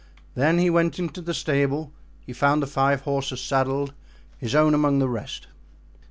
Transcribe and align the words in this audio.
Then 0.33 0.57
he 0.57 0.71
went 0.71 0.97
into 0.97 1.21
the 1.21 1.31
stable; 1.31 1.91
he 2.25 2.33
found 2.33 2.63
the 2.63 2.65
five 2.65 3.01
horses 3.01 3.39
saddled, 3.39 3.93
his 4.39 4.55
own 4.55 4.73
amongst 4.73 4.99
the 5.01 5.07
rest. 5.07 5.45